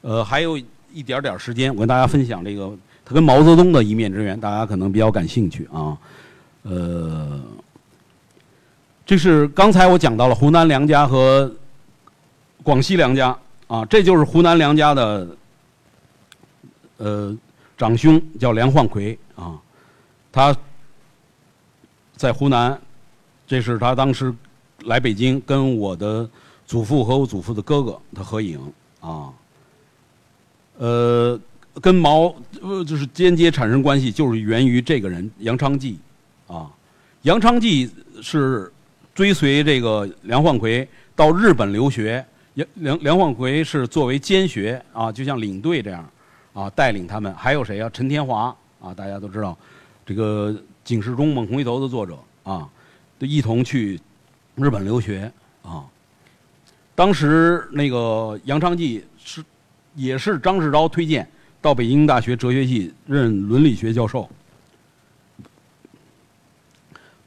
[0.00, 0.56] 呃，还有
[0.90, 2.72] 一点点时间，我跟大家分享这个
[3.04, 5.96] 他跟毛泽东的一面之缘，大家可能比较感兴趣啊。
[6.62, 7.40] 呃，
[9.04, 11.52] 这是刚才我讲到了湖南梁家和
[12.62, 13.36] 广西梁家
[13.66, 15.28] 啊，这就是湖南梁家的
[16.98, 17.36] 呃
[17.76, 19.58] 长兄叫梁焕奎啊，
[20.30, 20.54] 他
[22.16, 22.80] 在湖南，
[23.46, 24.34] 这是他当时
[24.84, 26.28] 来北京跟我的。
[26.64, 28.58] 祖父和我祖父的哥哥他合影
[29.00, 29.28] 啊，
[30.78, 31.38] 呃，
[31.80, 35.98] 跟毛呃就是间接产生关系，就是源于这个人杨昌济
[36.46, 36.70] 啊。
[37.22, 38.70] 杨昌济是
[39.14, 46.08] 追随这个梁焕奎到日本留学，杨梁梁焕奎是作为监学啊，就像领队这样
[46.52, 47.32] 啊，带领他们。
[47.34, 47.88] 还有谁啊？
[47.92, 49.56] 陈天华啊，大家都知道，
[50.04, 50.50] 这个
[50.84, 52.68] 《警世钟》《猛红一头》的作者啊，
[53.18, 53.98] 都一同去
[54.56, 55.30] 日本留学
[55.62, 55.84] 啊。
[56.94, 59.42] 当时那个杨昌济是，
[59.94, 61.26] 也是张世钊推荐
[61.62, 64.28] 到北京大学哲学系任伦理学教授，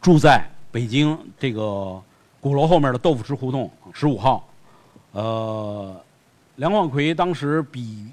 [0.02, 2.00] 住在北京这个
[2.42, 4.46] 鼓楼后面的豆腐池胡同十五号。
[5.14, 5.96] 呃，
[6.58, 8.08] 梁广奎当时比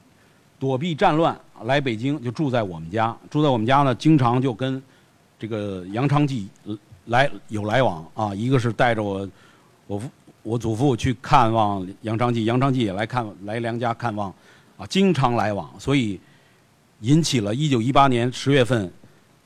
[0.61, 3.15] 躲避战乱来北京，就住在我们家。
[3.29, 4.81] 住在我们家呢，经常就跟
[5.41, 6.49] 这个杨昌济
[7.07, 8.33] 来有来往啊。
[8.33, 9.29] 一个是带着我，
[9.89, 10.09] 我父。
[10.45, 14.35] 我祖父去看望杨昌济，杨昌济也来看来梁家看望，
[14.77, 16.19] 啊，经常来往，所以
[17.01, 18.93] 引起了一九一八年十月份，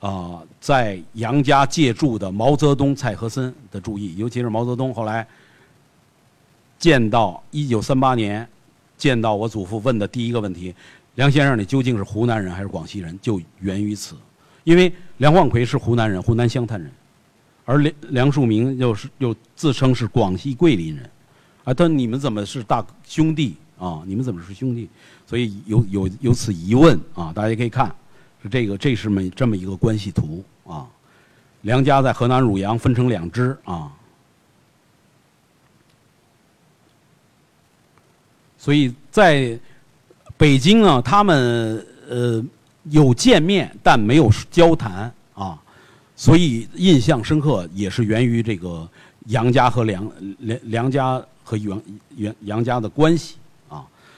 [0.00, 5.26] 啊，在杨家借住的毛泽东、蔡和森的注意，尤其是毛泽东后来
[6.78, 8.46] 见到一九三八年
[8.96, 10.74] 见到我祖父问的第一个问题：
[11.14, 13.18] 梁先生，你究竟是湖南人还是广西人？
[13.20, 14.14] 就源于此，
[14.64, 16.90] 因为梁焕奎是湖南人，湖南湘潭人。
[17.64, 21.10] 而梁梁漱溟又是又自称是广西桂林人，
[21.64, 24.02] 啊，他你们怎么是大兄弟啊？
[24.06, 24.88] 你们怎么是兄弟？
[25.26, 27.92] 所以有有有此疑问啊，大家可以看，
[28.42, 30.86] 是这个这是么这么一个关系图啊。
[31.62, 33.92] 梁家在河南汝阳分成两支啊。
[38.56, 39.58] 所以在
[40.36, 42.44] 北京呢，他们呃
[42.84, 45.60] 有见面，但没有交谈啊，
[46.14, 48.88] 所以印象深刻也是源于这个
[49.26, 50.08] 杨家和梁
[50.38, 51.82] 梁梁家和杨
[52.16, 53.36] 杨杨家的关系。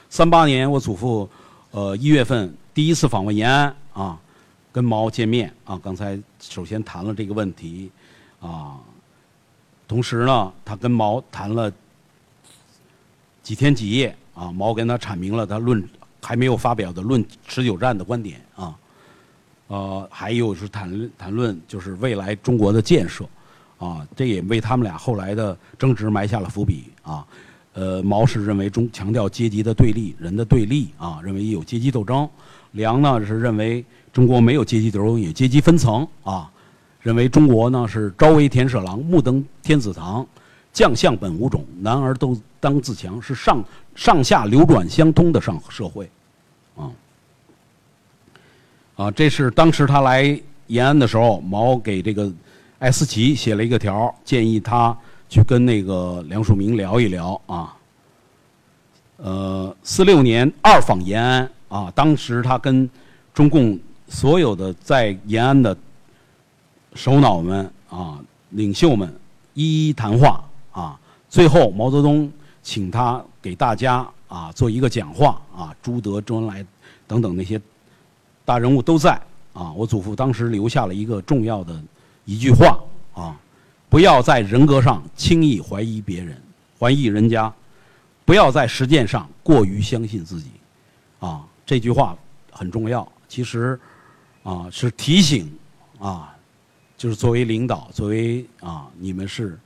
[0.09, 1.29] 三八年，我祖父
[1.71, 4.19] 呃一月份第一次访问延安啊，
[4.71, 5.79] 跟毛见面啊。
[5.83, 7.91] 刚才首先谈了这个问题
[8.39, 8.77] 啊，
[9.87, 11.71] 同时呢，他跟毛谈了
[13.43, 15.87] 几天几夜啊，毛跟他阐明了他论。
[16.21, 18.75] 还没有发表的论持久战的观点啊，
[19.67, 23.25] 呃，还有是谈谈论就是未来中国的建设，
[23.77, 27.25] 啊，这也为他们俩后来的争执埋下了伏笔啊。
[27.73, 32.27] 呃，毛是认为中强调阶级的对立，人的对立啊，认为有阶级斗争；
[32.71, 36.49] 梁呢是认为中国没有阶级斗争，有阶级分层啊，
[37.01, 40.25] 认为中国呢是朝为田舍郎，暮登天子堂，
[40.73, 43.63] 将相本无种，男儿都当自强，是上。
[43.95, 46.09] 上下流转相通的上社会，
[46.77, 46.89] 啊，
[48.95, 52.31] 啊，这是当时他来延安的时候，毛给这个
[52.77, 54.97] 艾思奇写了一个条，建议他
[55.29, 57.77] 去跟那个梁漱溟聊一聊啊。
[59.15, 62.89] 呃，四六年二访延安啊，当时他跟
[63.33, 65.77] 中共所有的在延安的
[66.95, 68.19] 首脑们啊、
[68.49, 69.13] 领袖们
[69.53, 70.99] 一一谈话啊，
[71.29, 72.29] 最后毛泽东。
[72.61, 76.63] 请他给大家啊做一个讲话啊，朱德、周恩来
[77.07, 77.59] 等等那些
[78.45, 79.19] 大人物都在
[79.53, 79.71] 啊。
[79.71, 81.81] 我祖父当时留下了一个重要的
[82.25, 82.77] 一句话
[83.15, 83.39] 啊：
[83.89, 86.41] 不要在人格上轻易怀疑别人，
[86.79, 87.51] 怀疑人家；
[88.23, 90.51] 不要在实践上过于相信自己。
[91.19, 92.17] 啊，这句话
[92.51, 93.09] 很重要。
[93.27, 93.79] 其实
[94.43, 95.51] 啊，是提醒
[95.99, 96.35] 啊，
[96.97, 99.59] 就是作为领导，作为啊，你们是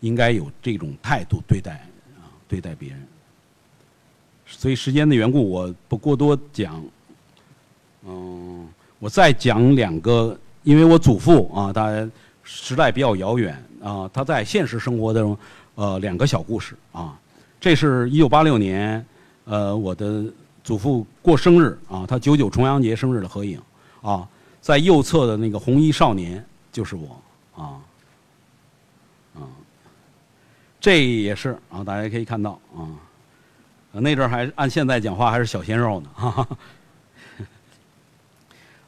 [0.00, 1.72] 应该有这种态度对待。
[2.18, 3.06] 啊对待别人，
[4.44, 6.84] 所以时间的缘故，我不过多讲。
[8.04, 8.68] 嗯，
[8.98, 12.10] 我再讲两个，因为我祖父啊，他
[12.42, 15.36] 时代比较遥远啊，他在现实生活中，
[15.74, 17.18] 呃，两个小故事啊。
[17.60, 19.04] 这是一九八六年，
[19.44, 20.24] 呃，我的
[20.62, 23.60] 祖父过生日啊，他九九重阳节生日的合影
[24.02, 24.26] 啊，
[24.60, 27.20] 在右侧的那个红衣少年就是我
[27.54, 27.80] 啊。
[30.82, 32.88] 这也是啊，大家可以看到啊，
[33.92, 36.48] 那阵儿还按现在讲话还是小鲜肉呢，哈哈。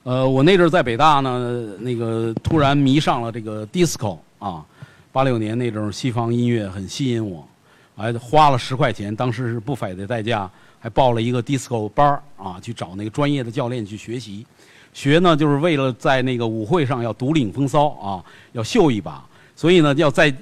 [0.05, 4.65] 呃，我那阵儿在北大呢，那个突然迷上了这个 disco 啊，
[5.13, 7.47] 八六年那阵西方音乐很吸引我，
[7.95, 10.51] 还花了十块钱，当时是不菲的代价，
[10.81, 14.47] 还报了一个 disco 班儿啊，去找那个专业的教练去学习，
[14.95, 19.23] 学呢就是为了在那个舞会上要独领风骚啊，要秀一把。
[19.55, 20.35] 所以呢，要在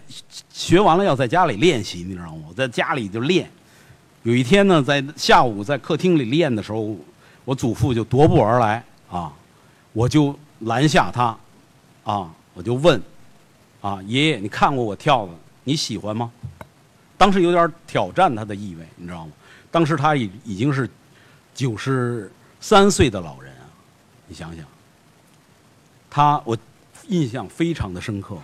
[0.50, 2.44] 学完了要在家里练习，你知道吗？
[2.48, 3.50] 我在家里就练。
[4.22, 6.96] 有一天呢，在下午在客厅里练的时候，
[7.44, 9.32] 我祖父就踱步而来啊，
[9.92, 11.36] 我就拦下他，
[12.04, 13.02] 啊，我就问，
[13.80, 15.32] 啊，爷爷，你看过我跳的，
[15.64, 16.30] 你喜欢吗？
[17.16, 19.32] 当时有点挑战他的意味，你知道吗？
[19.70, 20.88] 当时他已已经是
[21.54, 23.68] 九十三岁的老人啊，
[24.26, 24.64] 你想想，
[26.10, 26.56] 他我
[27.08, 28.36] 印象非常的深刻。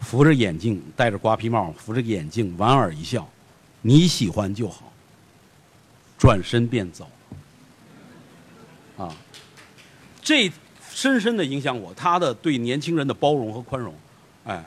[0.00, 3.28] 扶着眼镜，戴着瓜皮帽，扶着眼镜，莞尔一笑
[3.82, 4.90] ：“你喜欢就好。”
[6.16, 7.06] 转身便走。
[8.96, 9.14] 啊，
[10.22, 10.50] 这
[10.90, 13.94] 深深的影响我，他的对年轻人的包容和宽容，
[14.44, 14.64] 哎，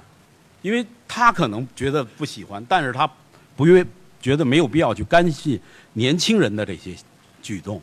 [0.62, 3.10] 因为他可能觉得不喜欢，但是他
[3.56, 3.86] 不愿
[4.22, 5.60] 觉得没有必要去干系
[5.94, 6.96] 年轻人的这些
[7.42, 7.82] 举动，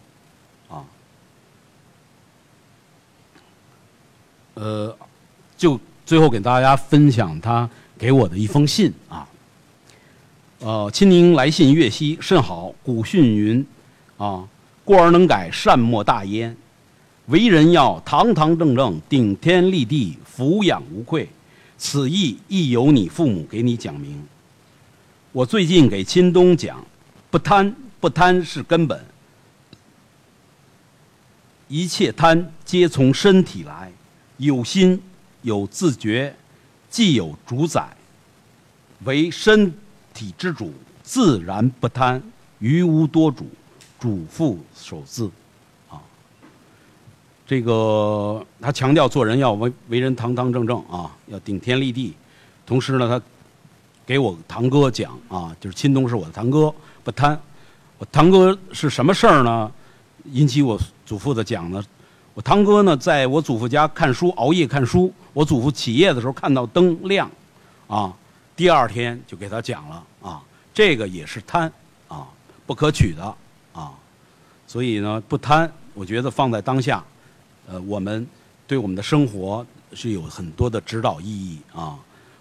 [0.69, 0.85] 啊，
[4.55, 4.97] 呃，
[5.57, 5.81] 就。
[6.07, 9.29] 最后给大家分享他给我的一封信啊，
[10.59, 12.75] 呃，亲宁来信阅悉甚好。
[12.83, 13.65] 古训云，
[14.17, 14.49] 啊，
[14.85, 16.57] 过而能改，善莫大焉。
[17.27, 21.29] 为人要堂堂正正，顶天立地，俯仰无愧。
[21.83, 24.23] 此意亦由你父母给你讲明。
[25.33, 26.87] 我最近给钦东讲，
[27.31, 29.03] 不贪不贪是根本，
[31.69, 33.91] 一切贪皆从身体来，
[34.37, 35.03] 有心。
[35.43, 36.37] 有自觉，
[36.91, 37.97] 既有主宰，
[39.05, 39.73] 为身
[40.13, 40.71] 体之主，
[41.03, 42.23] 自然不贪，
[42.59, 43.49] 于无多主，
[43.99, 45.31] 主父守自，
[47.51, 52.15] 这个他强调做人要为为人堂堂正正啊，要顶天立地，
[52.65, 53.21] 同时呢，他
[54.07, 56.73] 给我堂哥讲啊，就是钦东是我的堂哥，
[57.03, 57.37] 不贪，
[57.99, 59.69] 我堂哥是什么事儿呢？
[60.27, 61.83] 引起我祖父的讲呢？
[62.35, 65.13] 我堂哥呢，在我祖父家看书，熬夜看书。
[65.33, 67.29] 我祖父起夜的时候看到灯亮，
[67.89, 68.15] 啊，
[68.55, 70.41] 第二天就给他讲了啊，
[70.73, 71.69] 这个也是贪，
[72.07, 72.29] 啊，
[72.65, 73.25] 不可取的
[73.73, 73.91] 啊。
[74.69, 77.05] 所以呢，不贪，我觉得放在当下，
[77.71, 78.27] 呃，我们
[78.67, 81.97] 对我们的生活是有很多的指导意义啊。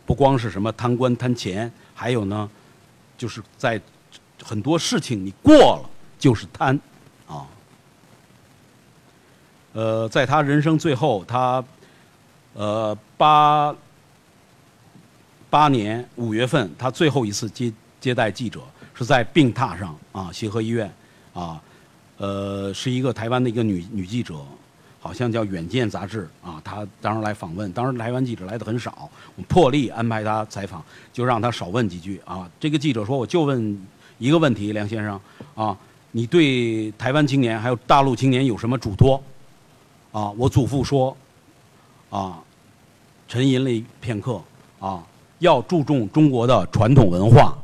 [0.06, 2.50] 不光是什么贪官贪钱，还有呢，
[3.16, 3.80] 就是在
[4.42, 6.80] 很多事情你过了就是贪
[7.28, 7.46] 啊。
[9.74, 11.64] 呃，在他人生最后，他
[12.54, 13.76] 呃八
[15.48, 17.72] 八年五月份，他最后一次接
[18.02, 18.62] 接待记者
[18.96, 20.92] 是在病榻上啊，协和医院
[21.36, 21.62] 啊，
[22.18, 24.44] 呃，是一个台湾的一个女女记者，
[25.00, 30.84] 好像叫《远见》杂志啊，他当时来访问，当时台湾记者来的很少，我们破例安排他采访，
[31.14, 32.50] 就让他少问几句啊。
[32.60, 33.88] 这个记者说，我就问
[34.18, 35.20] 一个问题，梁先生
[35.56, 35.78] 啊，
[36.12, 39.24] 你对台湾青年还有大陆青年有什么嘱托？
[40.12, 41.16] 啊，我祖父说，
[42.10, 42.40] 啊，
[43.28, 44.42] 沉吟了一片刻，
[44.80, 45.02] 啊，
[45.38, 47.56] 要注重中国的传统文化，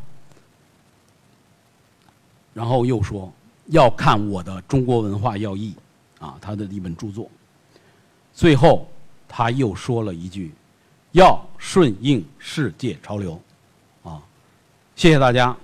[2.54, 3.34] 然后又说
[3.68, 5.74] 要看我的《中国文化要义》，
[6.26, 7.30] 啊，他的一本著作。
[8.34, 8.88] 最后
[9.28, 10.52] 他又说了一句，
[11.12, 13.40] 要顺应世界潮流，
[14.04, 14.20] 啊，
[14.96, 15.56] 谢谢大家。